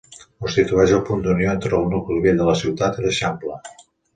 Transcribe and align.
Constitueix 0.43 0.93
el 0.99 1.03
punt 1.09 1.21
d'unió 1.27 1.51
entre 1.53 1.77
el 1.81 1.85
nucli 1.91 2.19
vell 2.25 2.43
de 2.43 2.51
la 2.51 2.59
ciutat 2.63 2.99
i 3.03 3.07
l'Eixample. 3.07 3.63